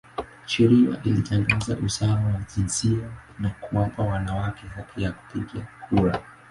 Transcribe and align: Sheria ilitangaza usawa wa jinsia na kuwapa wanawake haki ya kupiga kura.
Sheria 0.45 1.01
ilitangaza 1.03 1.77
usawa 1.77 2.13
wa 2.13 2.41
jinsia 2.55 3.09
na 3.39 3.49
kuwapa 3.49 4.03
wanawake 4.03 4.67
haki 4.67 5.03
ya 5.03 5.11
kupiga 5.11 5.67
kura. 5.89 6.23